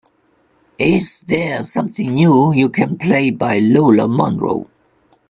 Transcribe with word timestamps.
is 0.79 1.19
there 1.27 1.63
something 1.63 2.15
new 2.15 2.51
you 2.51 2.69
can 2.69 2.97
play 2.97 3.29
by 3.29 3.59
Lola 3.59 4.07
Monroe 4.07 4.67